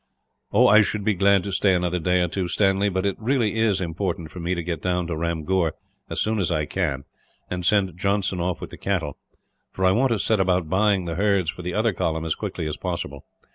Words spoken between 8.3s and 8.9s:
off with the